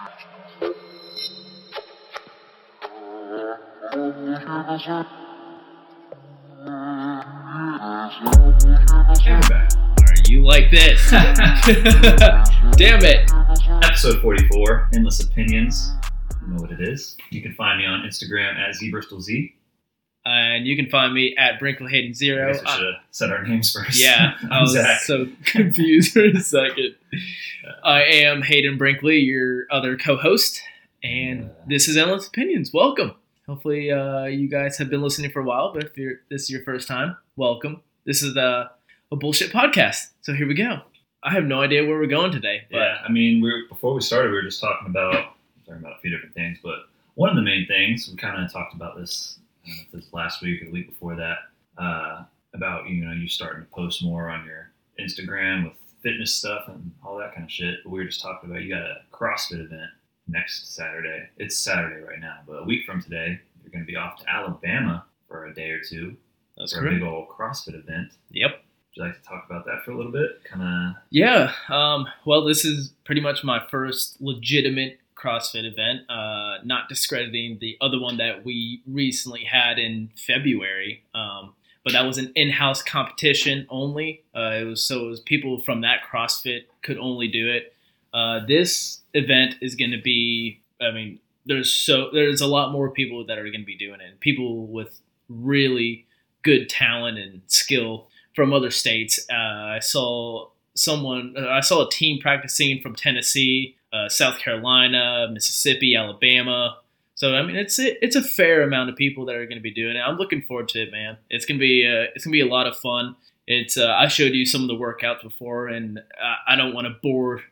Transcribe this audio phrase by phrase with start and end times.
[0.00, 0.08] Are
[10.28, 11.10] you like this?
[11.10, 13.30] Damn it.
[13.84, 15.92] Episode 44, Endless Opinions.
[16.42, 17.16] You know what it is.
[17.30, 19.52] You can find me on Instagram at ZBristolZ.
[20.24, 22.52] And you can find me at Brinkley Hayden I Zero.
[22.52, 24.00] guess we should have said our names first.
[24.02, 25.00] Yeah, I was Zach.
[25.00, 26.94] so confused for a second.
[27.84, 30.60] I am Hayden Brinkley, your other co-host,
[31.02, 32.72] and this is Endless Opinions.
[32.72, 33.14] Welcome.
[33.46, 36.50] Hopefully, uh, you guys have been listening for a while, but if you're, this is
[36.50, 37.80] your first time, welcome.
[38.04, 38.70] This is a,
[39.10, 40.80] a bullshit podcast, so here we go.
[41.22, 43.94] I have no idea where we're going today, but Yeah, I mean, we were, before
[43.94, 45.34] we started, we were just talking about
[45.66, 46.80] talking about a few different things, but
[47.14, 49.92] one of the main things we kind of talked about this I don't know if
[49.92, 51.38] this last week or the week before that
[51.78, 56.64] uh, about you know you starting to post more on your Instagram with fitness stuff
[56.68, 57.76] and all that kind of shit.
[57.84, 59.90] But we were just talking about you got a CrossFit event
[60.28, 61.28] next Saturday.
[61.38, 64.28] It's Saturday right now, but a week from today you're going to be off to
[64.28, 66.16] Alabama for a day or two
[66.56, 68.12] that's for a big old CrossFit event.
[68.30, 68.50] Yep.
[68.50, 70.42] Would you like to talk about that for a little bit?
[70.44, 71.52] Kind of Yeah.
[71.68, 76.10] Um, well, this is pretty much my first legitimate CrossFit event.
[76.10, 81.04] Uh, not discrediting the other one that we recently had in February.
[81.14, 84.22] Um, but that was an in-house competition only.
[84.34, 87.74] Uh, it was so it was people from that CrossFit could only do it.
[88.12, 90.60] Uh, this event is going to be.
[90.80, 94.00] I mean, there's so there's a lot more people that are going to be doing
[94.00, 94.20] it.
[94.20, 96.06] People with really
[96.42, 99.20] good talent and skill from other states.
[99.30, 99.34] Uh,
[99.76, 101.34] I saw someone.
[101.38, 106.78] Uh, I saw a team practicing from Tennessee, uh, South Carolina, Mississippi, Alabama.
[107.20, 109.62] So I mean, it's a, it's a fair amount of people that are going to
[109.62, 110.00] be doing it.
[110.00, 111.18] I'm looking forward to it, man.
[111.28, 113.14] It's gonna be uh, it's gonna be a lot of fun.
[113.46, 116.86] It's uh, I showed you some of the workouts before, and I, I don't want
[116.86, 117.42] to bore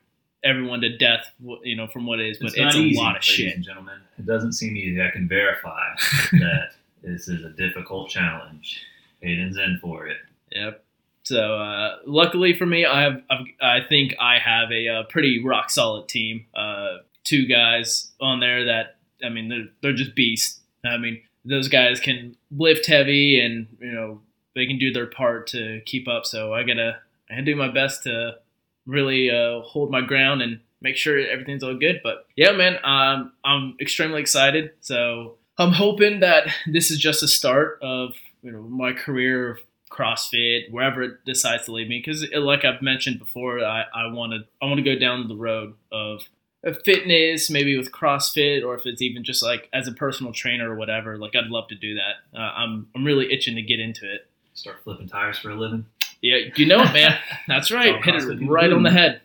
[0.43, 1.31] everyone to death,
[1.65, 3.57] you know, from what it is, but it's, not a easy, lot of shit.
[3.57, 3.99] and gentlemen.
[4.19, 5.03] It doesn't seem easy.
[5.03, 5.87] I can verify
[6.33, 6.71] that
[7.03, 8.83] this is a difficult challenge.
[9.21, 10.17] Hayden's in for it.
[10.51, 10.83] Yep.
[11.25, 15.45] So uh, luckily for me, I have I've, I think I have a, uh pretty
[15.45, 16.47] rock solid team.
[16.57, 20.61] Uh, two guys on there that I mean they're they're just beasts.
[20.85, 24.21] I mean those guys can lift heavy and you know
[24.55, 26.27] they can do their part to keep up.
[26.27, 26.99] So I gotta
[27.31, 28.37] I gotta do my best to
[28.87, 32.01] really uh, hold my ground and make sure everything's all good.
[32.03, 34.73] But yeah, man, um, I'm extremely excited.
[34.81, 39.59] So I'm hoping that this is just a start of you know my career of
[39.91, 42.03] CrossFit, wherever it decides to lead me.
[42.05, 45.37] Because like I've mentioned before, I I want to I want to go down the
[45.37, 46.23] road of of
[46.85, 50.77] fitness, maybe with CrossFit, or if it's even just like as a personal trainer or
[50.77, 51.17] whatever.
[51.17, 52.39] Like I'd love to do that.
[52.39, 54.27] Uh, I'm I'm really itching to get into it.
[54.55, 55.87] Start flipping tires for a living.
[56.21, 57.17] Yeah, you know it, man.
[57.49, 57.95] That's right.
[58.05, 59.21] Hit CrossFit it right on the head.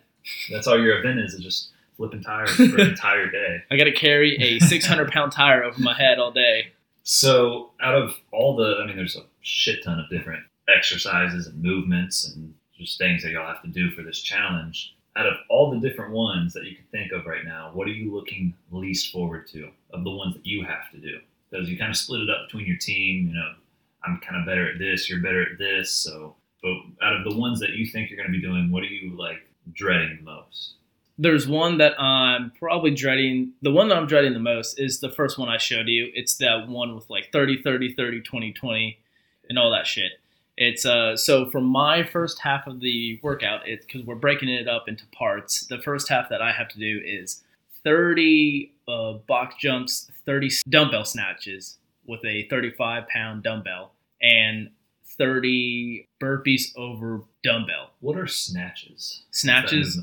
[0.50, 3.62] That's all your event is, is just flipping tires for an entire day.
[3.70, 6.72] I got to carry a 600 pound tire over my head all day.
[7.02, 10.44] So, out of all the, I mean, there's a shit ton of different
[10.74, 14.94] exercises and movements and just things that y'all have to do for this challenge.
[15.16, 17.92] Out of all the different ones that you can think of right now, what are
[17.92, 21.20] you looking least forward to of the ones that you have to do?
[21.50, 23.28] Because you kind of split it up between your team.
[23.28, 23.52] You know,
[24.04, 25.92] I'm kind of better at this, you're better at this.
[25.92, 26.72] So, but
[27.02, 29.16] out of the ones that you think you're going to be doing, what are you
[29.16, 30.74] like dreading the most?
[31.16, 33.52] There's one that I'm probably dreading.
[33.62, 36.10] The one that I'm dreading the most is the first one I showed you.
[36.12, 38.98] It's that one with like 30, 30, 30, 20, 20,
[39.48, 40.12] and all that shit.
[40.56, 44.68] It's uh so for my first half of the workout, it's because we're breaking it
[44.68, 45.66] up into parts.
[45.66, 47.42] The first half that I have to do is
[47.82, 53.92] 30 uh, box jumps, 30 dumbbell snatches with a 35 pound dumbbell,
[54.22, 54.70] and
[55.18, 57.90] 30 burpees over dumbbell.
[58.00, 59.22] What are snatches?
[59.30, 60.00] Snatches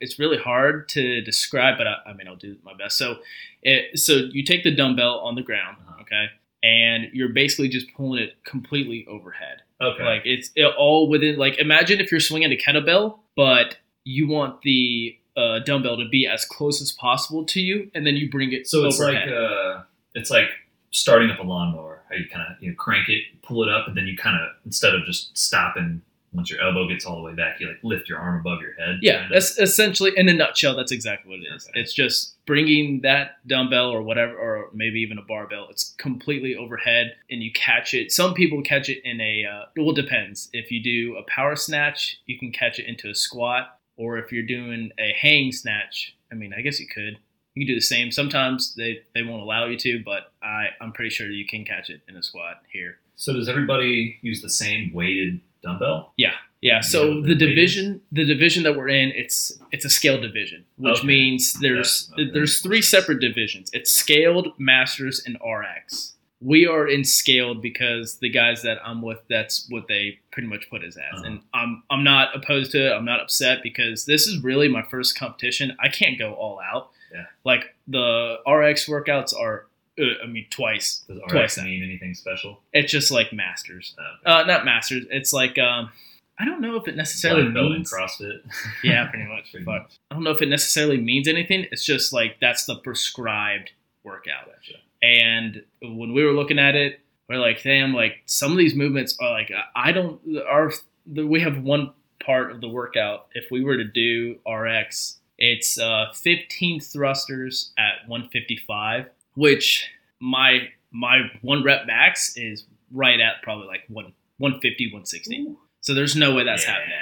[0.00, 2.98] it's really hard to describe, but I, I mean, I'll do my best.
[2.98, 3.18] So,
[3.62, 6.02] it, so you take the dumbbell on the ground, Uh-huh.
[6.02, 6.26] okay,
[6.62, 9.62] and you're basically just pulling it completely overhead.
[9.80, 9.94] like?
[9.94, 10.04] Okay.
[10.04, 11.36] Like it's it all within.
[11.36, 16.26] Like imagine if you're swinging a kettlebell, but you want the uh, dumbbell to be
[16.26, 19.28] as close as possible to you, and then you bring it So it's overhead.
[19.28, 19.82] like uh,
[20.14, 20.48] it's like
[20.90, 22.02] starting up a lawnmower.
[22.08, 24.36] How you kind of you know, crank it, pull it up, and then you kind
[24.40, 26.02] of instead of just stopping
[26.32, 28.72] once your elbow gets all the way back, you like lift your arm above your
[28.74, 28.98] head.
[29.02, 29.32] Yeah, kind of.
[29.32, 30.74] that's essentially in a nutshell.
[30.74, 31.68] That's exactly what it is.
[31.68, 31.80] Okay.
[31.80, 35.66] It's just bringing that dumbbell or whatever, or maybe even a barbell.
[35.70, 38.12] It's completely overhead, and you catch it.
[38.12, 39.44] Some people catch it in a.
[39.44, 40.48] Uh, well, it depends.
[40.52, 44.32] If you do a power snatch, you can catch it into a squat, or if
[44.32, 47.18] you're doing a hang snatch, I mean, I guess you could.
[47.54, 48.10] You can do the same.
[48.10, 51.90] Sometimes they, they won't allow you to, but I I'm pretty sure you can catch
[51.90, 52.96] it in a squat here.
[53.16, 56.12] So does everybody use the same weighted dumbbell?
[56.16, 60.22] Yeah, so Yeah, the the division, the division that we're in, it's it's a scaled
[60.22, 61.06] division, which Okay.
[61.06, 63.70] means there's Yeah, okay, there's three separate divisions.
[63.72, 66.14] It's scaled, masters, and RX.
[66.40, 70.68] We are in scaled because the guys that I'm with, that's what they pretty much
[70.70, 71.22] put us as, Uh-huh.
[71.26, 72.92] and I'm I'm not opposed to it.
[72.92, 75.76] I'm not upset because this is really my first competition.
[75.80, 76.90] I can't go all out.
[77.12, 77.26] Yeah.
[77.44, 79.66] Like the RX workouts are,
[80.00, 81.04] uh, I mean, twice.
[81.08, 81.64] Does Twice RX that.
[81.64, 82.60] mean anything special?
[82.72, 83.94] It's just like masters.
[84.24, 85.04] Uh, Uh, not masters.
[85.10, 85.90] It's like um,
[86.38, 87.92] I don't know if it necessarily means.
[87.92, 88.40] CrossFit.
[88.84, 89.50] Yeah, pretty much.
[89.50, 89.82] Pretty Fuck.
[89.82, 89.92] much.
[90.10, 91.66] I don't know if it necessarily means anything.
[91.70, 93.72] It's just like that's the prescribed
[94.04, 94.46] workout.
[94.46, 94.78] Gotcha.
[95.02, 99.16] And when we were looking at it, we're like, damn, like some of these movements
[99.20, 100.20] are like I don't.
[100.48, 100.72] Our
[101.06, 101.92] the, we have one
[102.24, 103.26] part of the workout.
[103.34, 109.88] If we were to do RX, it's uh, 15 thrusters at 155, which
[110.20, 115.54] my my one rep max is right at probably like one 150, 160.
[115.80, 116.72] So there's no way that's yeah.
[116.72, 116.96] happening.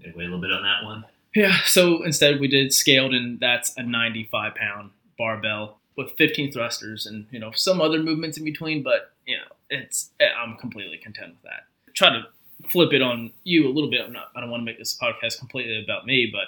[0.00, 1.04] Okay, Wait a little bit on that one.
[1.34, 7.06] Yeah, so instead we did scaled, and that's a 95 pound barbell with 15 thrusters
[7.06, 8.82] and you know some other movements in between.
[8.82, 11.64] But you know, it's I'm completely content with that.
[11.94, 12.22] Try to
[12.68, 14.00] flip it on you a little bit.
[14.00, 14.28] I'm not.
[14.34, 16.46] I don't want to make this podcast completely about me, but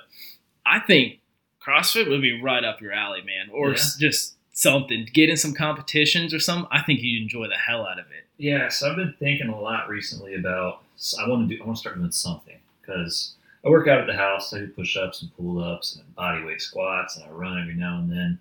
[0.66, 1.20] I think
[1.64, 3.76] CrossFit would be right up your alley, man, or Yeah.
[3.98, 5.08] just something.
[5.12, 6.68] Get in some competitions or something.
[6.70, 8.26] I think you'd enjoy the hell out of it.
[8.38, 10.82] Yeah, so I've been thinking a lot recently about.
[11.18, 11.62] I want to do.
[11.62, 13.34] I want to start doing something because
[13.64, 14.52] I work out at the house.
[14.52, 18.10] I do push-ups and pull-ups and body weight squats, and I run every now and
[18.10, 18.38] then.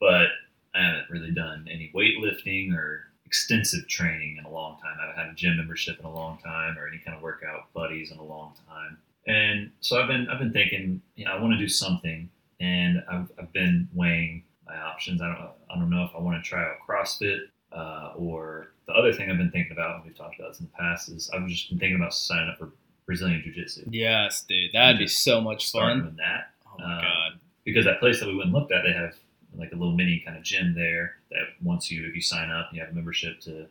[0.00, 0.26] But
[0.74, 4.96] I haven't really done any weightlifting or extensive training in a long time.
[4.98, 7.72] I haven't had a gym membership in a long time, or any kind of workout
[7.72, 8.98] buddies in a long time.
[9.26, 13.02] And so I've been I've been thinking, you know, I want to do something, and
[13.10, 15.20] I've, I've been weighing my options.
[15.22, 15.38] I don't
[15.70, 17.38] I don't know if I want to try out CrossFit
[17.72, 20.66] uh, or the other thing I've been thinking about, and we've talked about this in
[20.66, 22.70] the past, is I've just been thinking about signing up for
[23.06, 23.84] Brazilian Jiu Jitsu.
[23.90, 26.04] Yes, dude, that'd be so much fun.
[26.04, 27.32] with that Oh my Um, god.
[27.64, 29.14] because that place that we went and looked at, they have
[29.56, 32.68] like a little mini kind of gym there that once you if you sign up,
[32.72, 33.66] you have a membership to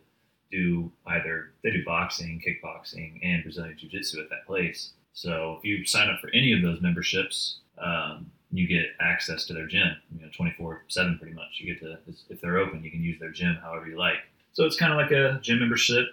[0.51, 4.91] do either they do boxing, kickboxing, and Brazilian Jiu Jitsu at that place.
[5.13, 9.53] So if you sign up for any of those memberships, um, you get access to
[9.53, 11.59] their gym, you know, 24 7 pretty much.
[11.59, 11.97] You get to,
[12.29, 14.17] if they're open, you can use their gym however you like.
[14.53, 16.05] So it's kind of like a gym membership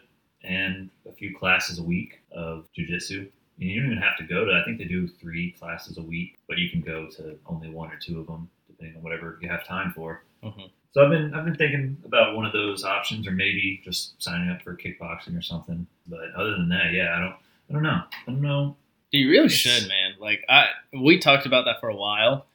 [0.44, 3.28] and a few classes a week of jujitsu.
[3.60, 6.02] And you don't even have to go to, I think they do three classes a
[6.02, 9.38] week, but you can go to only one or two of them, depending on whatever
[9.40, 10.24] you have time for.
[10.42, 10.70] Mhm.
[10.92, 14.50] So I've been I've been thinking about one of those options, or maybe just signing
[14.50, 15.86] up for kickboxing or something.
[16.06, 17.34] But other than that, yeah, I don't
[17.70, 18.02] I don't know.
[18.12, 18.76] I don't know.
[19.12, 20.01] You really It's- should, man.
[20.22, 22.46] Like I, we talked about that for a while.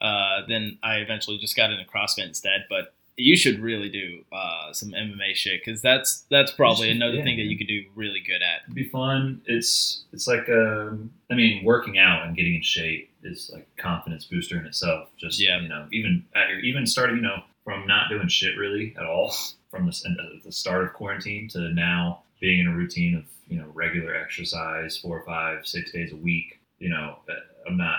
[0.00, 2.66] Uh, then I eventually just got into CrossFit instead.
[2.68, 7.14] But you should really do uh, some MMA shit because that's that's probably should- another
[7.16, 8.62] yeah, thing that you could do really good at.
[8.64, 9.40] It'd be fun.
[9.46, 13.80] It's it's like um, I mean, working out and getting in shape is like a
[13.82, 15.08] confidence booster in itself.
[15.16, 15.60] Just Yeah.
[15.60, 19.06] you know, even at your even starting, you know, from not doing shit really at
[19.06, 19.32] all
[19.70, 23.66] from the, the start of quarantine to now being in a routine of you know
[23.74, 26.58] regular exercise four, five, six days a week.
[26.84, 27.32] You know, uh,
[27.66, 27.96] I'm not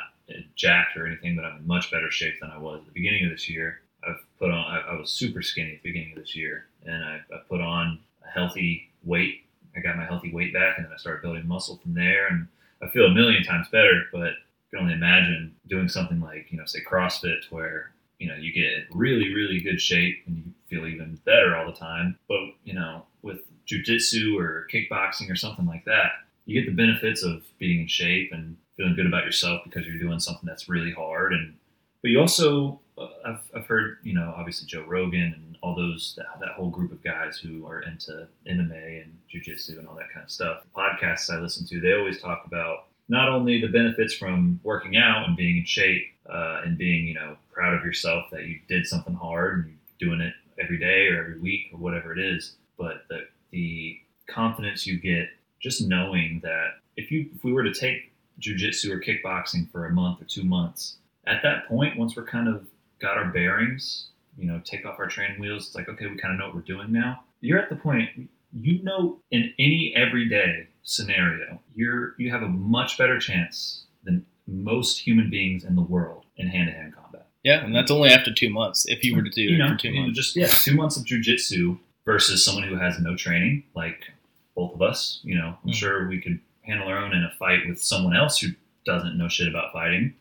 [0.56, 3.26] jacked or anything, but I'm in much better shape than I was at the beginning
[3.26, 3.82] of this year.
[4.08, 4.64] I've put on.
[4.64, 7.62] I, I was super skinny at the beginning of this year, and I, I put
[7.62, 9.42] on a healthy weight.
[9.76, 12.28] I got my healthy weight back, and then I started building muscle from there.
[12.28, 12.48] And
[12.84, 14.04] I feel a million times better.
[14.14, 18.36] But you can only imagine doing something like you know, say CrossFit, where you know
[18.36, 22.20] you get really, really good shape and you feel even better all the time.
[22.28, 26.12] But you know, with jujitsu or kickboxing or something like that,
[26.46, 30.00] you get the benefits of being in shape and feeling good about yourself because you're
[30.00, 31.34] doing something that's really hard.
[31.34, 31.56] And
[32.02, 36.14] but you also uh, I've, I've heard you know obviously joe rogan and all those
[36.18, 40.12] that, that whole group of guys who are into mma and jiu-jitsu and all that
[40.14, 40.64] kind of stuff.
[40.64, 44.98] The podcasts i listen to they always talk about not only the benefits from working
[44.98, 48.60] out and being in shape uh, and being you know proud of yourself that you
[48.68, 52.20] did something hard and you're doing it every day or every week or whatever it
[52.20, 55.28] is but the, the confidence you get
[55.60, 59.92] just knowing that if you if we were to take jujitsu or kickboxing for a
[59.92, 62.68] month or two months, at that point, once we're kind of
[63.00, 66.34] got our bearings, you know, take off our training wheels, it's like okay, we kind
[66.34, 67.24] of know what we're doing now.
[67.42, 68.10] You're at the point
[68.58, 75.00] you know in any everyday scenario, you're you have a much better chance than most
[75.00, 77.28] human beings in the world in hand-to-hand combat.
[77.44, 78.86] Yeah, and that's only after two months.
[78.88, 81.04] If you were to do you it for two months, just yeah, two months of
[81.06, 84.12] jujitsu versus someone who has no training, like
[84.56, 85.20] both of us.
[85.24, 85.76] You know, I'm Mhm.
[85.76, 88.50] sure we could handle our own in a fight with someone else who
[88.86, 90.14] doesn't know shit about fighting.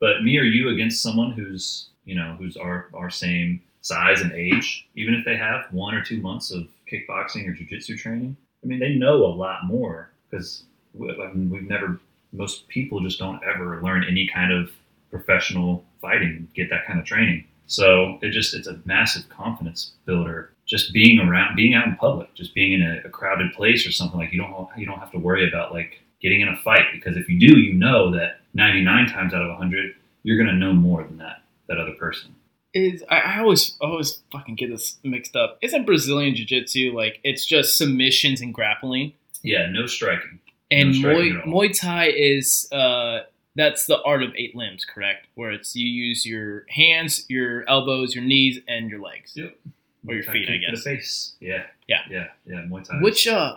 [0.00, 4.32] But me or you against someone who's you know who's our our same size and
[4.32, 8.66] age, even if they have one or two months of kickboxing or jujitsu training, I
[8.66, 10.64] mean they know a lot more because
[11.00, 12.00] I mean, we've never.
[12.32, 14.70] Most people just don't ever learn any kind of
[15.10, 17.44] professional fighting, get that kind of training.
[17.66, 20.50] So it just it's a massive confidence builder.
[20.66, 23.92] Just being around, being out in public, just being in a, a crowded place or
[23.92, 26.86] something like you don't you don't have to worry about like getting in a fight
[26.92, 30.72] because if you do, you know that 99 times out of 100 you're gonna know
[30.72, 32.34] more than that that other person.
[32.72, 35.58] Is I, I always always fucking get this mixed up.
[35.62, 39.12] Isn't Brazilian Jiu Jitsu like it's just submissions and grappling?
[39.42, 40.40] Yeah, no striking.
[40.70, 41.70] And No striking Muay.
[41.70, 43.20] Muay Thai is uh,
[43.56, 45.26] that's the art of eight limbs, correct?
[45.34, 49.32] Where it's you use your hands, your elbows, your knees, and your legs.
[49.34, 49.56] Yep.
[50.06, 50.84] Or your feet, I guess.
[50.84, 51.32] The face.
[51.40, 51.62] Yeah.
[51.88, 52.00] Yeah.
[52.10, 52.26] Yeah.
[52.46, 52.64] Yeah.
[52.68, 53.00] Muay Thai.
[53.00, 53.56] Which uh,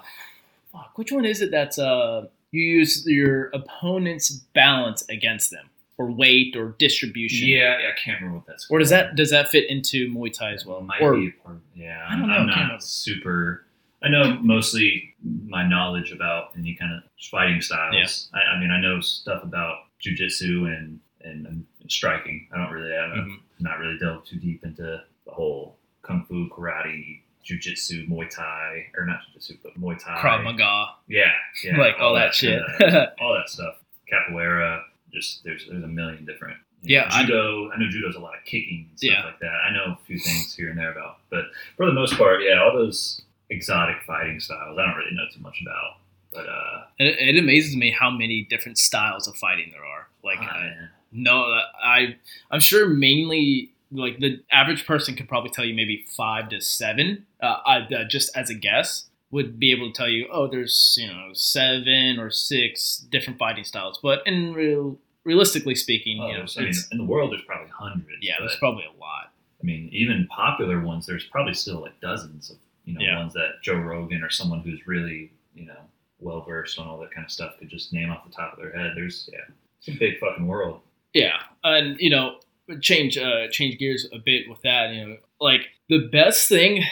[0.71, 6.09] fuck, which one is it that's uh you use your opponent's balance against them, or
[6.09, 7.49] weight, or distribution?
[7.49, 8.67] Yeah, yeah, I can't remember what that's.
[8.69, 10.79] Or does that does that fit into Muay Thai as well?
[10.81, 11.57] Might or be a part.
[11.75, 12.75] Yeah, I don't know, I'm remember.
[12.79, 13.65] super.
[14.01, 15.15] I know mostly
[15.47, 17.01] my knowledge about any kind of
[17.31, 18.29] fighting styles.
[18.33, 22.47] I, I mean, I know stuff about jujitsu and, and and striking.
[22.53, 22.95] I don't really.
[22.95, 23.39] I'm Mhm.
[23.63, 29.05] not really delved too deep into the whole kung fu, karate, jujitsu, Muay Thai, or
[29.05, 30.15] not jujitsu, but Muay Thai.
[30.21, 31.31] Krav Maga, Yeah,
[31.63, 32.61] yeah, like all, that, shit.
[32.77, 33.75] kinda- all that stuff.
[34.11, 34.83] Capoeira.
[35.11, 36.57] Just there's there's a million different.
[36.83, 37.71] you know, Yeah, I- judo.
[37.71, 39.23] I, know judo's a lot of kicking and stuff Yeah.
[39.25, 39.47] like that.
[39.65, 41.45] I know a few things here and there about, but
[41.77, 45.39] for the most part, yeah, all those exotic fighting styles, I don't really know too
[45.41, 45.97] much about.
[46.33, 50.07] But uh, it, it amazes me how many different styles of fighting there are.
[50.23, 50.73] Like, ah, I,
[51.11, 52.15] no, I
[52.51, 57.25] I'm sure mainly like the average person could probably tell you maybe five to seven.
[57.41, 60.97] Uh, I, uh, just as a guess, would be able to tell you, oh, there's
[60.99, 63.99] you know seven or six different fighting styles.
[64.03, 67.69] But in real, realistically speaking, Oh, you know, I mean, in the world, there's probably
[67.69, 68.19] hundreds.
[68.21, 69.31] yeah, there's probably a lot.
[69.61, 73.19] I mean, even popular ones, there's probably still like dozens of you know Yeah.
[73.19, 75.79] ones that Joe Rogan or someone who's really you know
[76.19, 78.59] well versed on all that kind of stuff could just name off the top of
[78.59, 78.93] their head.
[78.95, 79.39] There's yeah,
[79.79, 80.81] it's a big fucking world.
[81.13, 82.39] Yeah, and you know,
[82.81, 84.93] change uh, change gears a bit with that.
[84.93, 86.83] You know, like the best thing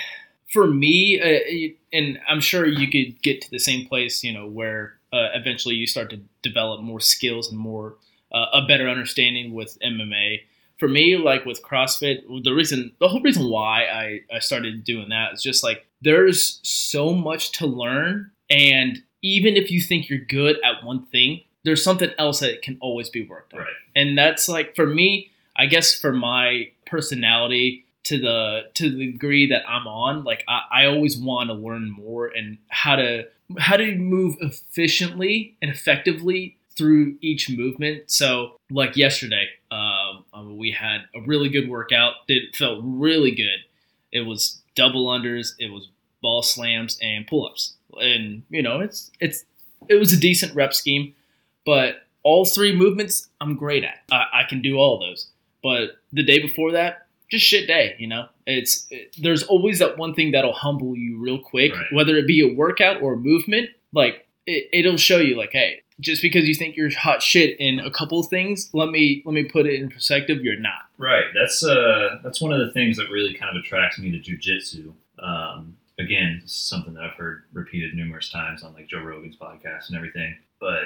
[0.51, 4.24] for me, uh, and I'm sure you could get to the same place.
[4.24, 7.96] You know, where uh, eventually you start to develop more skills and more
[8.32, 10.41] uh, a better understanding with MMA.
[10.77, 15.08] For me, like with CrossFit, the reason, the whole reason why I, I started doing
[15.08, 20.20] that is just like there's so much to learn, and even if you think you're
[20.20, 23.62] good at one thing, there's something else that can always be worked on.
[23.62, 23.70] Right.
[23.96, 29.50] and that's like for me i guess for my personality to the to the degree
[29.50, 33.25] that i'm on like i, I always want to learn more and how to
[33.58, 38.03] how to move efficiently and effectively through each movement.
[38.12, 42.15] So like yesterday um, um, we had a really good workout.
[42.27, 43.60] It felt really good.
[44.12, 45.89] It was double unders it was
[46.22, 49.46] ball slams and pull-ups and you know it's it's
[49.90, 51.14] it was a decent rep scheme
[51.66, 54.00] but all three movements I'm great at.
[54.12, 55.28] I, I can do all of those.
[55.62, 57.96] But the day before that, just shit day.
[58.00, 61.86] You know, it's it, there's always that one thing that'll humble you real quick, Right.
[61.94, 63.70] whether it be a workout or a movement.
[63.94, 67.80] Like it, it'll show you, like, hey, just because you think you're hot shit in
[67.80, 70.44] a couple of things, let me let me put it in perspective.
[70.44, 70.82] You're not.
[70.98, 71.25] Right.
[71.34, 74.94] That's uh that's one of the things that really kind of attracts me to jujitsu.
[75.20, 79.38] Um, again, this is something that I've heard repeated numerous times on like Joe Rogan's
[79.38, 80.36] podcast and everything.
[80.60, 80.86] But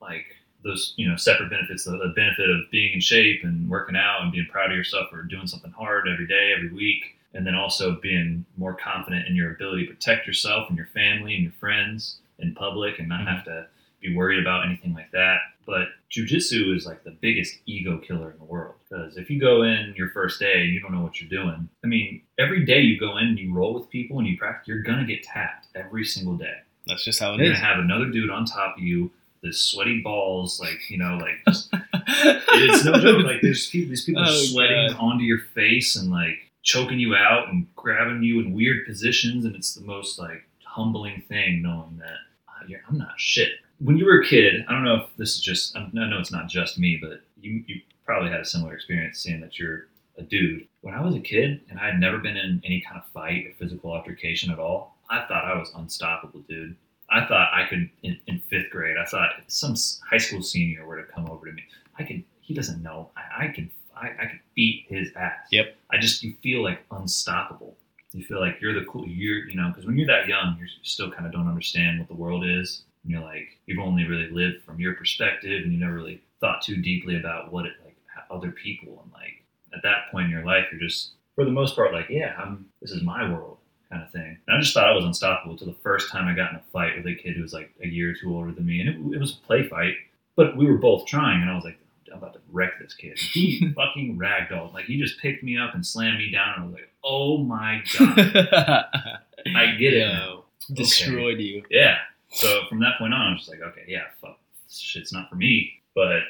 [0.00, 0.26] like
[0.62, 4.22] those, you know, separate benefits, the, the benefit of being in shape and working out
[4.22, 7.54] and being proud of yourself or doing something hard every day, every week, and then
[7.54, 11.52] also being more confident in your ability to protect yourself and your family and your
[11.52, 13.26] friends in public and not Mhm.
[13.28, 13.66] have to
[14.00, 15.40] be worried about anything like that.
[15.66, 19.62] But jujitsu is like the biggest ego killer in the world because if you go
[19.62, 22.80] in your first day and you don't know what you're doing, I mean, every day
[22.80, 25.66] you go in and you roll with people and you practice, you're gonna get tapped
[25.74, 26.54] every single day.
[26.86, 27.58] That's just how it You're is.
[27.58, 29.10] gonna have another dude on top of you,
[29.42, 33.24] this sweaty balls, like you know, like just it's no joke.
[33.24, 34.96] Like there's people, these people Oh, sweating God.
[35.00, 39.54] onto your face and like choking you out and grabbing you in weird positions, and
[39.56, 42.16] it's the most like humbling thing knowing that
[42.48, 43.52] uh, you're, I'm not shit.
[43.78, 46.32] When you were a kid, I don't know if this is just I know it's
[46.32, 49.88] not just me, but you you probably had a similar experience seeing that you're
[50.18, 50.66] a dude.
[50.82, 53.46] When I was a kid and I had never been in any kind of fight
[53.46, 56.76] or physical altercation at all, I thought I was unstoppable, dude.
[57.10, 58.96] I thought I could in, in fifth grade.
[58.96, 59.74] I thought if some
[60.08, 61.62] high school senior were to come over to me,
[61.98, 62.24] I could.
[62.40, 63.10] He doesn't know.
[63.16, 63.70] I, I could.
[63.96, 65.46] I, I could beat his ass.
[65.52, 65.76] Yep.
[65.90, 67.76] I just you feel like unstoppable.
[68.12, 69.06] You feel like you're the cool.
[69.06, 72.08] You're you know because when you're that young, you still kind of don't understand what
[72.08, 72.82] the world is.
[73.02, 76.62] And you're like you've only really lived from your perspective, and you never really thought
[76.62, 77.96] too deeply about what it like
[78.30, 79.42] other people and like
[79.74, 82.66] at that point in your life, you're just for the most part like yeah, I'm.
[82.80, 83.58] This is my world
[83.90, 84.38] kind of thing.
[84.46, 86.62] And I just thought I was unstoppable until the first time I got in a
[86.72, 88.88] fight with a kid who was like a year or two older than me, and
[88.88, 89.94] it, it was a play fight,
[90.36, 91.78] but we were both trying, and I was like,
[92.10, 93.18] I'm about to wreck this kid.
[93.18, 94.72] He fucking ragdolled.
[94.72, 97.38] Like he just picked me up and slammed me down, and I was like, oh
[97.38, 98.86] my god,
[99.56, 100.06] I get it.
[100.06, 100.44] now.
[100.72, 101.62] Destroyed you.
[101.70, 101.96] Yeah.
[102.34, 105.28] So from that point on, I was just like, okay, yeah, fuck, this shit's not
[105.30, 105.72] for me.
[105.94, 106.20] But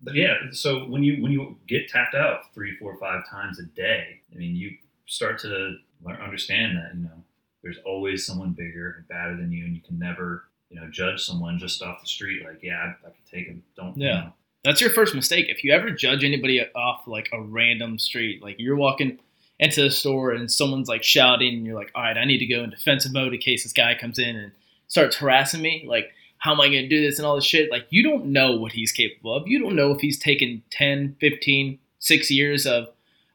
[0.00, 3.64] but yeah, so when you when you get tapped out three, four, five times a
[3.64, 4.76] day, I mean, you
[5.06, 7.22] start to learn, understand that you know
[7.62, 11.22] there's always someone bigger and badder than you, and you can never you know judge
[11.22, 13.62] someone just off the street like, yeah, I, I could take him.
[13.76, 14.14] Don't you Yeah.
[14.14, 14.32] know.
[14.64, 15.46] That's your first mistake.
[15.48, 19.18] If you ever judge anybody off like a random street, like you're walking
[19.58, 22.46] into the store and someone's like shouting, and you're like, all right, I need to
[22.46, 24.52] go in defensive mode in case this guy comes in and
[24.92, 25.86] starts harassing me.
[25.88, 27.70] Like, how am I going to do this and all this shit?
[27.70, 29.48] Like, you don't know what he's capable of.
[29.48, 32.88] You don't know if he's taken 10, 15, six years of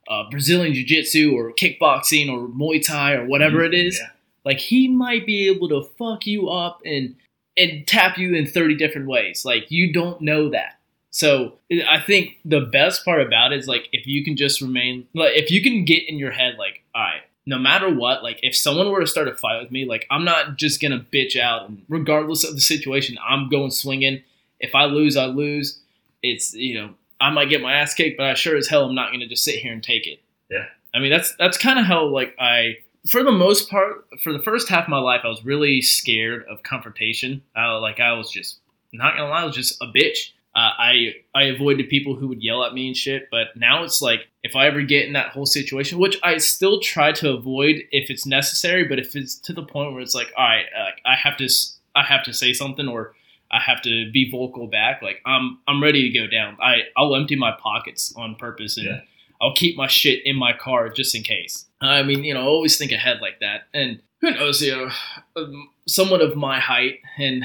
[0.08, 3.98] uh, Brazilian Jiu Jitsu or kickboxing or Muay Thai or whatever it is.
[4.00, 4.10] Yeah.
[4.46, 7.16] Like he might be able to fuck you up and
[7.58, 9.44] and tap you in 30 different ways.
[9.44, 10.78] Like you don't know that.
[11.10, 11.58] So
[11.90, 15.32] I think the best part about it is like if you can just remain like
[15.36, 18.56] if you can get in your head like all right no matter what like if
[18.56, 21.68] someone were to start a fight with me like I'm not just gonna bitch out
[21.68, 24.22] and regardless of the situation I'm going swinging
[24.60, 25.80] if I lose I lose
[26.22, 28.96] it's you know I might get my ass kicked but I sure as hell I'm
[28.96, 30.66] not gonna just sit here and take it Yeah.
[30.94, 32.78] I mean that's that's kind of how like I
[33.10, 36.46] for the most part, for the first half of my life, I was really scared
[36.50, 37.42] of confrontation.
[37.56, 38.58] I, like I was just
[38.94, 40.32] not gonna lie, I was just a bitch.
[40.58, 43.28] Uh, I I avoided people who would yell at me and shit.
[43.30, 46.80] But now it's like if I ever get in that whole situation, which I still
[46.80, 50.34] try to avoid if it's necessary, but if it's to the point where it's like,
[50.36, 51.48] all right, uh, I have to
[51.96, 53.14] I have to say something or
[53.52, 55.04] I have to be vocal back.
[55.04, 56.58] Like I'm I'm ready to go down.
[56.60, 59.02] I I'll empty my pockets on purpose and Yeah.
[59.40, 61.68] I'll keep my shit in my car just in case.
[61.80, 63.68] I mean, you know, I always think ahead like that.
[63.72, 64.90] And who knows, you know,
[65.36, 67.44] um, someone of my height, and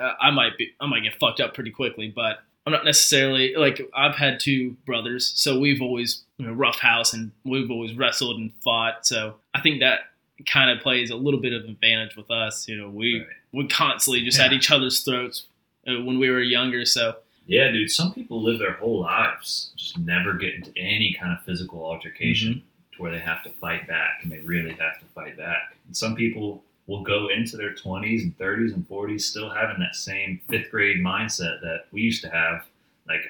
[0.00, 3.54] uh, I might be, I might get fucked up pretty quickly, but I'm not necessarily
[3.56, 7.94] like I've had two brothers, so we've always you know, rough house and we've always
[7.94, 9.04] wrestled and fought.
[9.06, 10.00] So I think that
[10.46, 12.68] kind of plays a little bit of advantage with us.
[12.68, 13.26] You know, we Right.
[13.52, 15.46] we constantly just at each other's throats
[15.88, 16.84] uh, when we were younger.
[16.84, 17.90] So Yeah, dude.
[17.90, 22.50] Some people live their whole lives just never get into any kind of physical altercation
[22.54, 22.96] Mm-hmm.
[22.96, 25.74] to where they have to fight back, and they really have to fight back.
[25.86, 29.94] And some people will go into their 20s and 30s and 40s still having that
[29.94, 32.64] same fifth grade mindset that we used to have.
[33.08, 33.20] Like,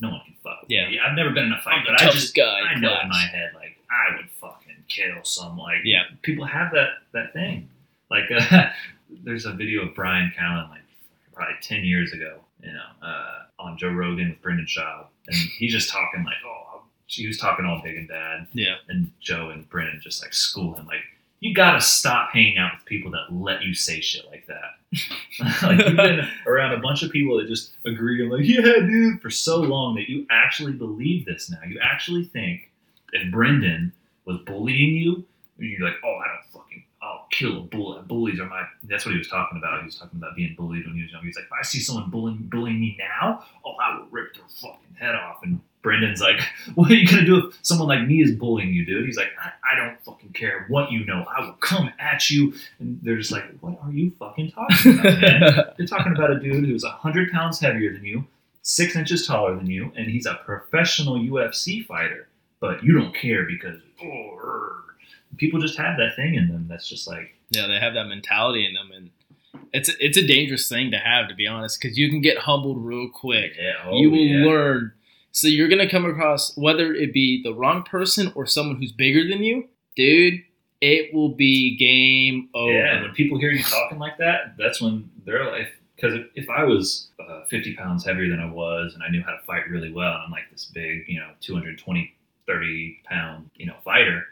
[0.00, 0.88] no one can fuck with Yeah.
[0.88, 0.98] me.
[0.98, 2.60] I've never been in a fight, I'm but I just guy.
[2.60, 3.02] I know class.
[3.04, 6.04] in my head like I would fucking kill some like Yeah.
[6.22, 7.68] people have that that thing
[8.10, 8.70] like uh,
[9.24, 10.80] there's a video of Bryan Callen like
[11.34, 15.72] probably 10 years ago you know uh, on Joe Rogan with Brendan Schaub and he's
[15.72, 18.76] just talking like oh he was talking all big and bad Yeah.
[18.88, 21.02] and Joe and Brendan just like school him like
[21.40, 24.80] you gotta stop hanging out with people that let you say shit like that
[25.62, 29.20] like you've been around a bunch of people that just agree and like, yeah, dude,
[29.20, 31.60] for so long that you actually believe this now.
[31.66, 32.70] You actually think
[33.12, 33.92] if Brendan
[34.24, 35.24] was bullying you,
[35.58, 38.02] you're like, oh, I don't fucking, I'll kill a bully.
[38.06, 38.64] Bullies are my.
[38.82, 39.80] That's what he was talking about.
[39.80, 41.22] He was talking about being bullied when he was young.
[41.22, 44.44] He's like, if I see someone bullying bullying me now, oh, I will rip their
[44.60, 45.38] fucking head off.
[45.44, 45.60] And
[46.00, 46.40] Brendan's like,
[46.74, 49.06] what are you gonna do if someone like me is bullying you, dude?
[49.06, 51.24] He's like, I, I don't fucking care what you know.
[51.24, 52.54] I will come at you.
[52.78, 55.42] And they're just like, what are you fucking talking about, man?
[55.78, 58.26] You're talking about a dude who's 100 pounds heavier than you,
[58.62, 62.28] six inches taller than you, and he's a professional UFC fighter.
[62.60, 64.80] But you don't care because oh,
[65.36, 68.66] people just have that thing in them that's just like, Yeah, they have that mentality
[68.66, 69.10] in them, and
[69.72, 72.38] it's a, it's a dangerous thing to have, to be honest, because you can get
[72.38, 73.52] humbled real quick.
[73.58, 74.46] yeah, oh, you will yeah.
[74.46, 74.92] learn.
[75.32, 79.28] So you're gonna come across whether it be the wrong person or someone who's bigger
[79.28, 80.42] than you, dude.
[80.80, 82.72] It will be game over.
[82.72, 86.48] Yeah, when people hear you talking like that, that's when they're like, because if, if
[86.48, 89.68] I was uh, 50 pounds heavier than I was and I knew how to fight
[89.68, 92.14] really well, and I'm like this big, you know, 220,
[92.46, 94.24] 30 pound, you know, fighter,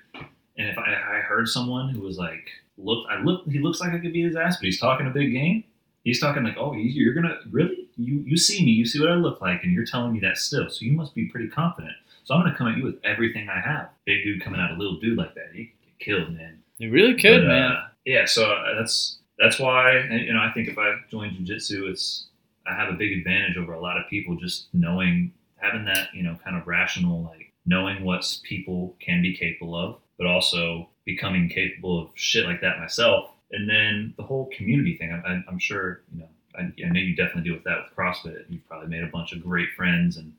[0.58, 3.92] and if I, I heard someone who was like, look, I look, he looks like
[3.92, 5.64] I could beat his ass, but he's talking a big game.
[6.08, 9.10] He's talking like, oh, you- you're gonna really, you you see me, you see what
[9.10, 11.94] I look like, and you're telling me that still, so you must be pretty confident.
[12.24, 13.90] So I'm gonna come at you with everything I have.
[14.04, 16.54] Big dude coming at a little dude like that, he could get killed, man.
[16.78, 17.72] You really could, But, man.
[17.72, 19.82] uh, yeah, so uh, that's that's why
[20.26, 22.26] you know I think if I join jujitsu, it's
[22.66, 26.22] I have a big advantage over a lot of people just knowing having that you
[26.22, 31.48] know kind of rational like knowing what people can be capable of, but also becoming
[31.48, 33.30] capable of shit like that myself.
[33.52, 35.12] And then the whole community thing.
[35.12, 36.28] I, I'm sure you know.
[36.56, 38.44] I, I know you definitely deal with that with CrossFit.
[38.48, 40.32] You've probably made a bunch of great friends and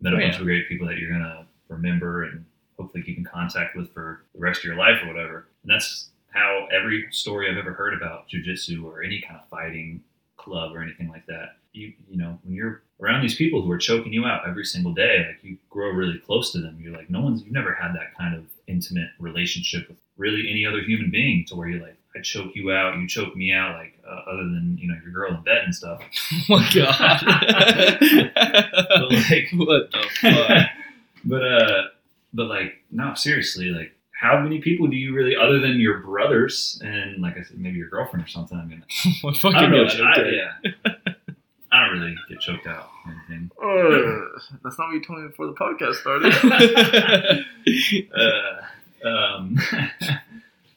[0.00, 0.40] met a Oh, bunch yeah.
[0.40, 2.44] of great people that you're gonna remember and
[2.78, 5.46] hopefully keep in contact with for the rest of your life or whatever.
[5.62, 10.02] And that's how every story I've ever heard about jujitsu or any kind of fighting
[10.36, 13.78] club or anything like that, you you know when you're around these people who are
[13.78, 16.76] choking you out every single day, like you grow really close to them.
[16.80, 20.66] You're like, no one's you've never had that kind of intimate relationship with really any
[20.66, 23.76] other human being to where you're like, I choke you out, you choke me out,
[23.76, 26.02] like uh, other than you know your girl in bed and stuff.
[26.50, 27.20] Oh my god.
[28.34, 30.66] But like, what the fuck?
[31.24, 31.82] but uh,
[32.34, 36.80] but like, no, seriously, like, how many people do you really, other than your brothers
[36.84, 38.58] and like I said, maybe your girlfriend or something?
[38.58, 38.84] I mean,
[39.22, 40.04] What I fucking don't know.
[40.04, 40.36] I, okay.
[40.36, 40.92] yeah,
[41.72, 43.50] I don't really get choked out or anything.
[44.62, 46.32] that's not what you told me before the podcast started.
[48.14, 49.58] uh, um,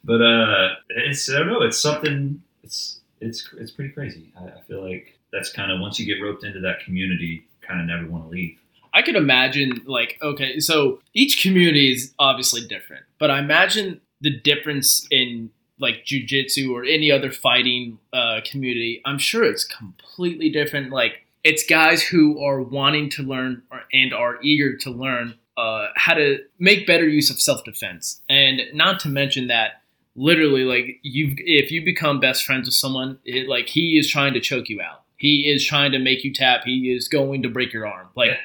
[0.05, 1.61] but uh, it's I don't know.
[1.63, 2.41] It's something.
[2.63, 4.31] It's it's it's pretty crazy.
[4.39, 7.81] I, I feel like that's kind of once you get roped into that community, kind
[7.81, 8.57] of never want to leave.
[8.93, 14.39] I could imagine like okay, so each community is obviously different, but I imagine the
[14.39, 19.01] difference in like jujitsu or any other fighting uh, community.
[19.05, 20.91] I'm sure it's completely different.
[20.91, 25.87] Like it's guys who are wanting to learn or, and are eager to learn uh,
[25.95, 29.81] how to make better use of self defense, and not to mention that
[30.15, 34.33] literally like you've if you become best friends with someone, it, like he is trying
[34.33, 35.01] to choke you out.
[35.17, 36.63] He is trying to make you tap.
[36.65, 38.07] He is going to break your arm.
[38.15, 38.37] Like Yeah.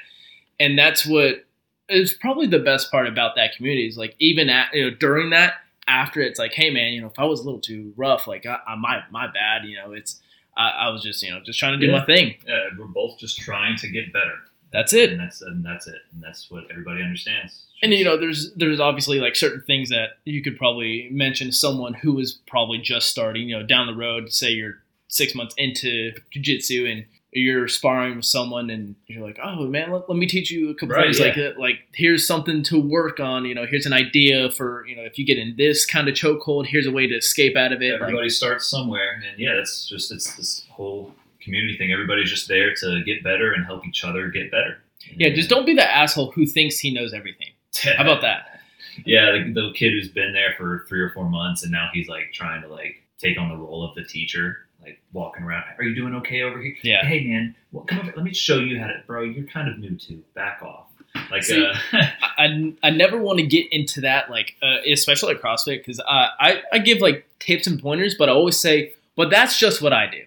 [0.58, 1.46] and that's what
[1.88, 5.30] is probably the best part about that community is like even at you know during
[5.30, 5.54] that
[5.88, 8.46] after it's like hey man you know if I was a little too rough like
[8.46, 10.20] I, I my my bad you know it's
[10.56, 11.98] I, I was just you know just trying to do Yeah.
[11.98, 14.36] my thing Uh, we're both just trying to get better,
[14.72, 17.64] that's it and that's and that's it, and that's what everybody understands.
[17.82, 21.52] and you know there's there's obviously like certain things that you could probably mention to
[21.52, 24.78] someone who is probably just starting you know down the road say you're
[25.08, 30.08] six months into jiu-jitsu and you're sparring with someone and you're like oh man let,
[30.08, 31.26] let me teach you a couple Right, things yeah.
[31.26, 34.96] like uh, like here's something to work on you know here's an idea for you
[34.96, 37.72] know if you get in this kind of chokehold here's a way to escape out
[37.72, 41.92] of it like everybody starts somewhere, and yeah, it's just it's this whole community thing.
[41.92, 44.78] Everybody's just there to get better and help each other get better.
[45.16, 47.48] yeah just don't be the asshole who thinks he knows everything
[47.96, 48.60] how about that
[49.06, 52.08] Yeah, the, the kid who's been there for three or four months, and now he's
[52.08, 55.64] like trying to like take on the role of the teacher, like walking around.
[55.78, 56.74] Are you doing okay over here?
[56.82, 58.12] yeah Hey man, well, come over.
[58.16, 59.22] Let me show you how to, bro.
[59.22, 60.22] You're kind of new too.
[60.34, 60.88] Back off.
[61.30, 61.74] Like, See, uh,
[62.38, 66.26] I, I never want to get into that, like uh, especially at CrossFit, because uh,
[66.38, 69.92] I I give like tips and pointers, but I always say, but that's just what
[69.92, 70.22] I do.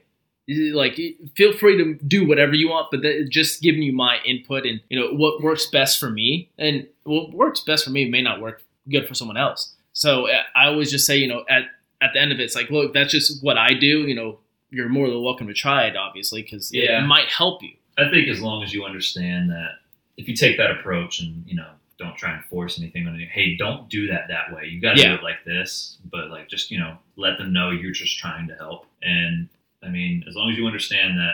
[0.47, 0.99] Like,
[1.35, 4.81] feel free to do whatever you want, but that, just giving you my input and
[4.89, 8.41] you know what works best for me, and what works best for me may not
[8.41, 9.73] work good for someone else.
[9.93, 11.63] So uh, I always just say, you know, at
[12.01, 14.01] at the end of it, it's like, look, that's just what I do.
[14.05, 17.01] You know, you're more than welcome to try it, obviously, because Yeah.
[17.01, 17.71] it might help you.
[17.97, 19.75] I think as long as you understand that,
[20.17, 23.27] if you take that approach and you know don't try and force anything on you,
[23.31, 24.65] hey, don't do that that way.
[24.65, 25.09] You got to Yeah.
[25.09, 28.47] do it like this, but like just you know let them know you're just trying
[28.49, 28.87] to help.
[29.03, 29.47] And
[29.85, 31.33] I mean, as long as you understand that,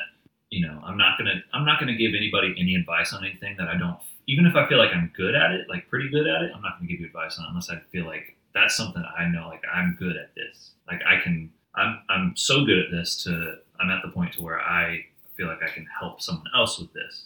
[0.49, 3.67] you know, I'm not gonna I'm not gonna give anybody any advice on anything that
[3.67, 3.97] I don't.
[4.27, 6.61] Even if I feel like I'm good at it, like pretty good at it, I'm
[6.61, 9.63] not gonna give you advice on unless I feel like that's something I know, like
[9.71, 10.71] I'm good at this.
[10.87, 14.41] Like I can, I'm I'm so good at this to I'm at the point to
[14.41, 15.05] where I
[15.37, 17.25] feel like I can help someone else with this.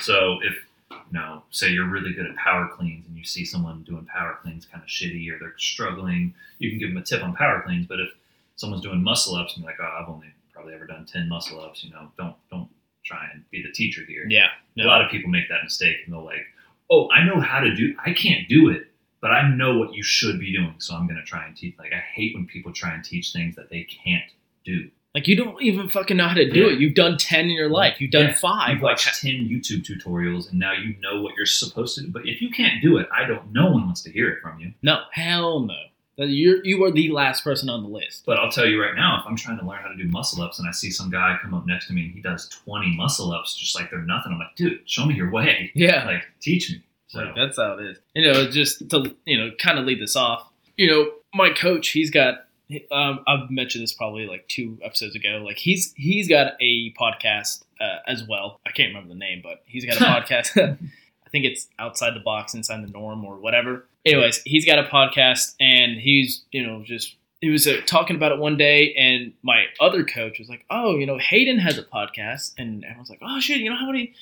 [0.00, 0.54] So if
[0.90, 4.38] you know, say you're really good at power cleans and you see someone doing power
[4.42, 7.62] cleans kind of shitty or they're struggling, you can give them a tip on power
[7.64, 7.86] cleans.
[7.86, 8.08] But if
[8.56, 10.28] someone's doing muscle ups and you're like, oh, I've only
[10.60, 12.68] probably ever done ten muscle ups, you know, don't don't
[13.04, 14.26] try and be the teacher here.
[14.28, 16.44] Yeah, A lot of people make that mistake and they're like,
[16.90, 18.88] oh, I know how to do, I can't do it,
[19.22, 21.76] but I know what you should be doing, so I'm going to try and teach.
[21.78, 24.24] Like, I hate when people try and teach things that they can't
[24.66, 24.90] do.
[25.14, 26.72] Like you don't even fucking know how to do Yeah.
[26.74, 26.78] it.
[26.80, 28.00] You've done ten in your life.
[28.00, 28.34] You've done Yeah.
[28.34, 28.68] five.
[28.76, 32.08] I've Like watched 10 YouTube tutorials and now you know what you're supposed to do.
[32.12, 34.60] But if you can't do it, I don't, no one wants to hear it from
[34.60, 34.72] you.
[34.82, 35.74] no, hell no.
[36.20, 38.24] That You're you are the last person on the list.
[38.26, 40.42] But I'll tell you right now, if I'm trying to learn how to do muscle
[40.42, 42.94] ups and I see some guy come up next to me and he does 20
[42.94, 45.72] muscle ups just like they're nothing, I'm like, dude, show me your way.
[45.80, 46.82] Yeah, Like, teach me.
[47.06, 47.98] So, like that's how it is.
[48.14, 50.46] You know, just to you know, kind of lead this off.
[50.76, 52.44] You know, my coach, he's got.
[52.92, 55.42] Um, I've mentioned this probably like two episodes ago.
[55.42, 58.60] Like he's he's got a podcast uh, as well.
[58.66, 60.54] I can't remember the name, but he's got a podcast.
[61.26, 63.86] I think it's outside the box, inside the norm, or whatever.
[64.04, 68.32] Anyways, he's got a podcast, and he's you know just he was uh, talking about
[68.32, 71.82] it one day, and my other coach was like, "Oh, you know, Hayden has a
[71.82, 74.14] podcast," and everyone's like, "Oh shit, you know how many?"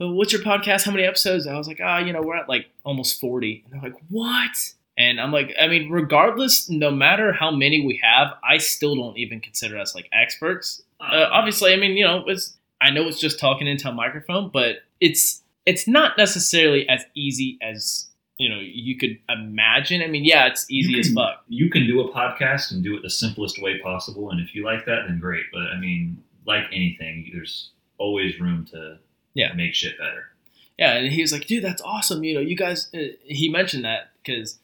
[0.00, 0.84] "Uh, What's your podcast?
[0.84, 1.46] How many episodes?
[1.46, 3.64] I was like, ah, you know, we're at like almost 40.
[3.64, 4.50] And they're like, what?
[4.96, 9.16] And I'm like, I mean, regardless, no matter how many we have, I still don't
[9.16, 10.82] even consider us like experts.
[11.00, 14.50] Uh, obviously, I mean, you know, it's I know it's just talking into a microphone,
[14.50, 18.06] but it's it's not necessarily as easy as
[18.40, 20.02] you know you could imagine.
[20.02, 21.44] I mean, yeah, it's easy You as fuck.
[21.48, 24.64] You can do a podcast and do it the simplest way possible, and if you
[24.64, 25.44] like that, then great.
[25.52, 28.98] But I mean, like anything, there's always room to
[29.34, 29.52] Yeah.
[29.52, 30.30] make shit better.
[30.78, 32.24] Yeah, and he was like, dude, that's awesome.
[32.24, 32.88] You know, you guys.
[32.94, 34.58] Uh, he mentioned that because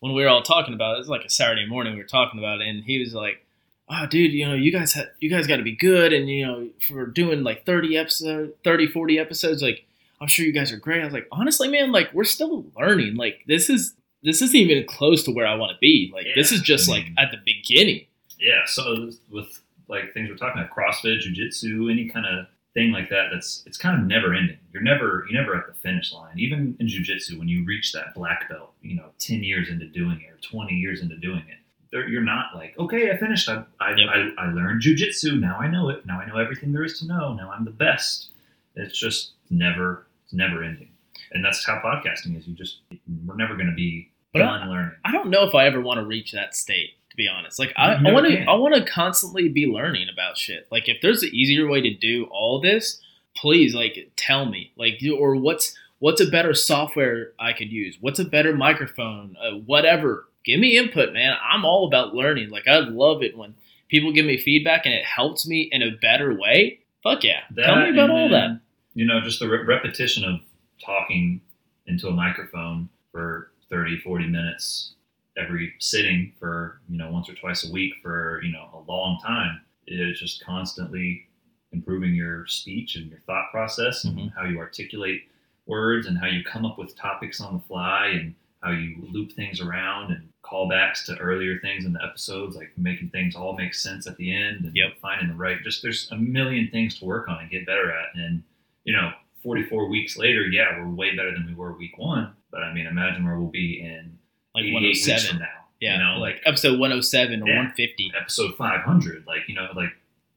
[0.00, 1.94] when we were all talking about it, it was like a Saturday morning.
[1.94, 3.46] We were talking about it, and he was like,
[3.88, 6.44] "Oh, dude, you know, you guys ha- you guys got to be good, and you
[6.46, 9.86] know, for doing like 30 episode, 30, 40 episodes, like
[10.24, 13.16] I'm sure you guys are great." I was like, honestly, man, like we're still learning.
[13.16, 16.10] Like this is this isn't even close to where I want to be.
[16.12, 17.18] Like this is just like mm-hmm.
[17.18, 18.06] at the beginning.
[18.38, 18.62] Yeah.
[18.66, 23.28] So with like things we're talking about, CrossFit, Jiu-Jitsu, any kind of thing like that,
[23.30, 24.58] that's it's kind of never ending.
[24.72, 26.38] You're never you're never at the finish line.
[26.38, 30.22] Even in Jiu-Jitsu, when you reach that black belt, you know, ten years into doing
[30.26, 33.48] it or twenty years into doing it, you're not like, okay, I finished.
[33.48, 34.08] I I, Yep.
[34.08, 35.36] I I learned Jiu-Jitsu.
[35.36, 36.06] Now I know it.
[36.06, 37.34] Now I know everything there is to know.
[37.34, 38.30] Now I'm the best.
[38.74, 40.88] It's just never it's never ending.
[41.32, 42.46] And that's how podcasting is.
[42.46, 42.78] You just
[43.26, 44.92] we're never going to be But I- done learning.
[45.04, 46.90] I don't know if I ever want to reach that state.
[47.10, 50.36] To be honest, like I, I want to, I want to constantly be learning about
[50.36, 50.66] shit.
[50.72, 53.00] Like if there's an easier way to do all this,
[53.36, 54.72] please, like tell me.
[54.76, 57.98] Like or what's what's a better software I could use?
[58.00, 59.36] What's a better microphone?
[59.40, 60.26] Uh, whatever.
[60.44, 61.36] Give me input, man.
[61.48, 62.50] I'm all about learning.
[62.50, 63.54] Like I love it when
[63.88, 66.80] people give me feedback and it helps me in a better way.
[67.04, 68.60] Fuck yeah, tell me about all that.
[68.94, 70.40] You know, just the re- repetition of
[70.84, 71.40] talking
[71.86, 74.94] into a microphone for 30, 40 minutes
[75.36, 79.18] every sitting for, you know, once or twice a week for, you know, a long
[79.20, 81.26] time is just constantly
[81.72, 84.32] improving your speech and your thought process and Mhm.
[84.34, 85.28] how you articulate
[85.66, 89.32] words and how you come up with topics on the fly and how you loop
[89.32, 93.74] things around and callbacks to earlier things in the episodes, like making things all make
[93.74, 94.98] sense at the end and Yep.
[95.00, 95.62] finding the right.
[95.64, 98.14] Just there's a million things to work on and get better at.
[98.14, 98.42] And
[98.84, 99.10] you know,
[99.42, 102.32] 44 weeks later, yeah, we're way better than we were week one.
[102.50, 104.18] But I mean, imagine where we'll be in
[104.54, 105.30] Like 88 weeks 107.
[105.30, 105.48] from now.
[105.80, 107.56] Yeah, you know, like episode 107 or Yeah.
[107.56, 108.12] 150.
[108.18, 109.90] episode 500 like you know like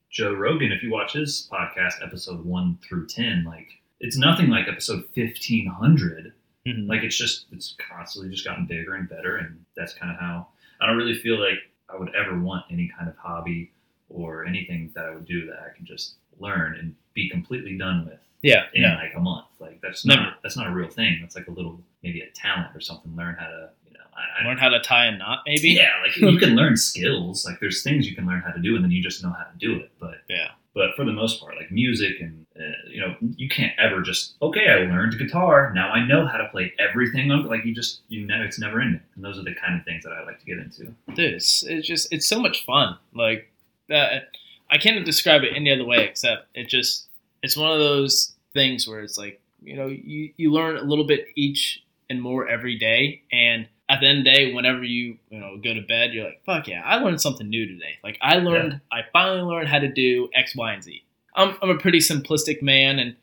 [0.10, 3.68] joe rogan if you watch his podcast episode 1 through 10 like
[4.00, 6.34] it's nothing like episode 1500
[6.66, 6.88] Mhm.
[6.90, 10.48] like it's just it's constantly just gotten bigger and better and that's kind of how
[10.82, 13.72] i don't really feel like i would ever want any kind of hobby
[14.10, 18.06] or anything that i would do that i can just learn and be completely done
[18.06, 18.96] with yeah, in yeah.
[18.98, 20.22] like a month like that's Never.
[20.22, 23.16] not that's not a real thing that's like a little maybe a talent or something
[23.16, 25.70] learn how to you know I, I, Learn how to tie a knot, maybe.
[25.70, 27.46] yeah, like you can learn skills.
[27.46, 29.44] Like there's things you can learn how to do, and then you just know how
[29.44, 29.92] to do it.
[30.00, 30.50] But Yeah.
[30.74, 34.34] but for the most part, like music and uh, you know, you can't ever just
[34.42, 34.70] okay.
[34.70, 35.72] I learned guitar.
[35.76, 37.30] Now I know how to play everything.
[37.30, 39.02] Like you just you know it's never ending.
[39.16, 40.94] And those are the kind of things that I like to get into.
[41.14, 42.98] dude, it's, it's just it's so much fun.
[43.14, 43.52] Like
[43.90, 44.30] that,
[44.72, 47.07] I can't describe it any other way except it just
[47.44, 51.06] it's one of those things where it's like you know you you learn a little
[51.06, 55.18] bit each and more every day, and at the end of the day, whenever you
[55.30, 57.96] you know go to bed, you're like, fuck yeah, I learned something new today.
[58.04, 61.04] Like I learned, I finally learned how to do X, Y, and Z.
[61.36, 63.16] I'm I'm a pretty simplistic man, and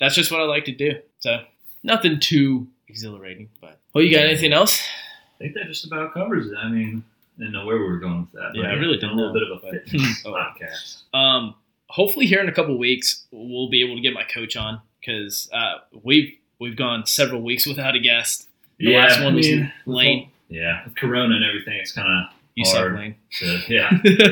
[0.00, 0.98] that's just what I like to do.
[1.20, 1.44] So
[1.82, 4.80] nothing too exhilarating, but well, you got anything else?
[5.36, 6.56] I think that just about covers it.
[6.56, 7.02] I mean,
[7.36, 8.50] I didn't know where we were going with that.
[8.54, 10.32] Yeah, I really didn't a little know, bit of a but- Oh.
[10.32, 11.02] podcast.
[11.16, 11.54] Um,
[11.92, 15.48] hopefully here in a couple weeks we'll be able to get my coach on because
[15.52, 18.48] uh, we've we've gone several weeks without a guest.
[18.78, 20.30] The last one I was mean, Lane.
[20.48, 22.92] Yeah, with Corona and everything, it's kind You hard.
[22.92, 23.14] suck, Lane.
[23.54, 23.90] of yeah.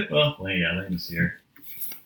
[0.11, 1.41] Well, Lane, yeah, Lane was here.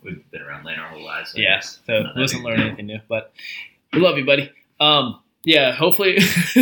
[0.03, 1.35] We've been around Lane our whole lives.
[1.37, 1.79] I yeah, guess.
[1.87, 3.33] so Not that wasn't big learning anything new, but
[3.93, 4.51] we love you, buddy.
[4.81, 6.19] Um, yeah, hopefully,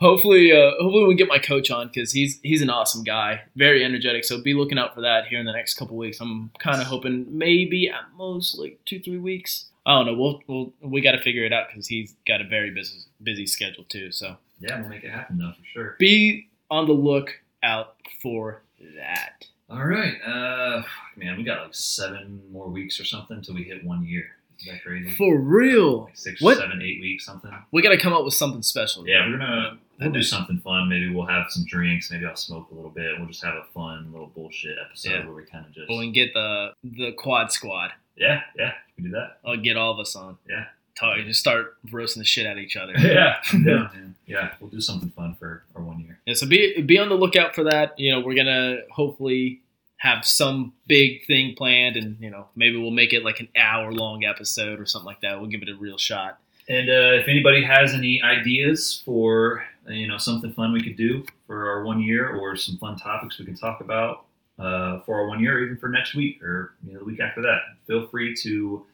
[0.00, 3.84] hopefully, uh, hopefully we get my coach on because he's he's an awesome guy, very
[3.84, 4.24] energetic.
[4.24, 6.20] So be looking out for that here in the next couple weeks.
[6.20, 9.66] I'm kind of hoping maybe at most like two three weeks.
[9.86, 10.14] I don't know.
[10.14, 13.46] We'll, we'll we got to figure it out because he's got a very busy busy
[13.46, 14.10] schedule too.
[14.12, 15.96] So Yeah, we'll make it happen though for sure.
[15.98, 18.62] be on the lookout for
[18.96, 19.46] that.
[19.70, 20.82] All right, uh,
[21.16, 24.24] man, we got like seven more weeks or something until we hit one year.
[24.58, 25.14] Is that crazy?
[25.14, 26.58] For real, Like six, What?
[26.58, 27.50] seven, eight weeks, something.
[27.70, 29.06] we got to come up with something special.
[29.08, 30.88] Yeah, we're gonna we'll do something fun.
[30.88, 32.10] Maybe we'll have some drinks.
[32.10, 33.18] Maybe I'll smoke a little bit.
[33.18, 35.24] We'll just have a fun little bullshit episode Yeah.
[35.26, 37.92] where we kind of just But we can get the the quad squad.
[38.16, 39.38] yeah, yeah, we can do that.
[39.44, 40.38] I'll get all of us on.
[40.48, 40.64] Yeah.
[40.98, 42.92] Talk, just start roasting the shit out of each other.
[42.98, 44.14] yeah, man.
[44.26, 46.18] yeah, we'll do something fun for our one year.
[46.26, 47.98] Yeah, so be be on the lookout for that.
[47.98, 49.60] You know, we're gonna hopefully
[49.98, 53.92] have some big thing planned, and you know, maybe we'll make it like an hour
[53.92, 55.40] long episode or something like that.
[55.40, 56.38] We'll give it a real shot.
[56.68, 61.24] And uh, if anybody has any ideas for you know something fun we could do
[61.46, 64.26] for our one year, or some fun topics we can talk about
[64.58, 67.20] uh, for our one year, or even for next week or you know, the week
[67.20, 68.84] after that, feel free to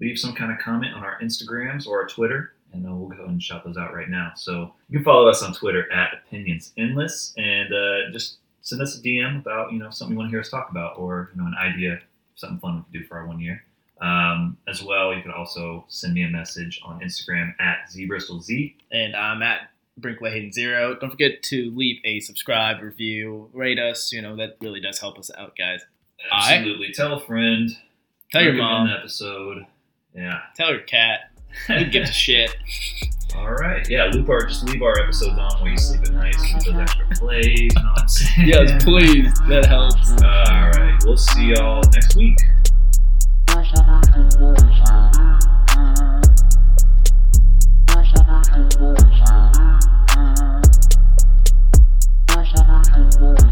[0.00, 3.14] leave some kind of comment on our Instagrams or our Twitter, and uh, we'll go
[3.14, 4.32] ahead and shout those out right now.
[4.36, 8.98] So you can follow us on Twitter at Opinions Endless, and uh, just send us
[8.98, 11.40] a DM about you know something you want to hear us talk about, or you
[11.40, 12.00] know an idea,
[12.34, 13.62] something fun we could do for our one year.
[14.00, 18.74] Um, as well, you could also send me a message on Instagram at zbristolz.
[18.90, 20.96] And I'm at Brinkley Hayden Zero.
[21.00, 24.12] Don't forget to leave a subscribe, review, rate us.
[24.12, 25.82] You know that really does help us out, guys.
[26.32, 27.70] I- Absolutely, tell a friend.
[28.32, 28.88] Tell your mom.
[28.88, 29.66] episode.
[30.14, 30.40] Yeah.
[30.56, 31.30] Tell your cat.
[31.68, 32.56] Who gives a shit?
[33.36, 33.88] All right.
[33.88, 36.34] Yeah, loop our just leave our episodes on while you sleep at night.
[36.60, 37.46] So those extra plays.
[37.46, 38.48] You know what I'm saying?
[38.48, 39.32] Yes, please.
[39.48, 40.10] That helps.
[40.10, 40.98] All right.
[41.04, 42.38] We'll see y'all next week.
[43.50, 44.04] Russia,
[52.66, 53.44] Mm-hmm.